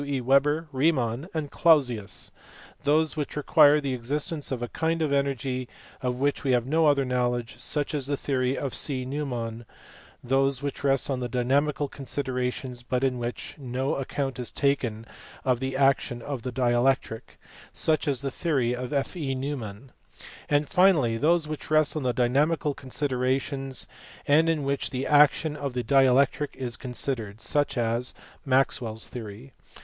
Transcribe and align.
E. 0.03 0.19
Weber, 0.19 0.67
Riemann, 0.71 1.29
and 1.31 1.51
Clausius); 1.51 2.31
those 2.81 3.15
which 3.15 3.35
require 3.35 3.79
the 3.79 3.93
existence 3.93 4.51
of 4.51 4.63
a 4.63 4.67
kind 4.67 4.99
of 4.99 5.13
energy 5.13 5.69
of 6.01 6.15
which 6.15 6.43
we 6.43 6.53
have 6.53 6.65
no 6.65 6.87
other 6.87 7.05
knowledge 7.05 7.59
(such 7.59 7.93
as 7.93 8.07
the 8.07 8.17
theory 8.17 8.57
of 8.57 8.73
C. 8.73 9.05
Neumann); 9.05 9.63
those 10.23 10.63
which 10.63 10.83
rest 10.83 11.07
on 11.11 11.19
dynamical 11.29 11.87
considerations 11.87 12.81
but 12.81 13.03
in 13.03 13.19
which 13.19 13.53
no 13.59 13.93
account 13.97 14.39
is 14.39 14.51
taken 14.51 15.05
of 15.45 15.59
the 15.59 15.77
action 15.77 16.23
of 16.23 16.41
the 16.41 16.51
dielectric 16.51 17.37
(such 17.71 18.07
as 18.07 18.21
the 18.21 18.31
theory 18.31 18.73
of 18.75 18.91
F. 18.91 19.15
E. 19.15 19.35
Neumann); 19.35 19.91
and 20.49 20.67
finally 20.67 21.15
those 21.17 21.47
which 21.47 21.69
rest 21.69 21.95
on 21.95 22.01
dynamical 22.15 22.73
considerations 22.73 23.85
and 24.27 24.49
in 24.49 24.63
which 24.63 24.89
the 24.89 25.05
action 25.05 25.55
of 25.55 25.75
the 25.75 25.83
dielectric 25.83 26.55
is 26.55 26.75
considered 26.75 27.39
(such 27.39 27.77
as 27.77 28.15
Maxwell 28.43 28.95
s 28.95 29.07
theory). 29.07 29.53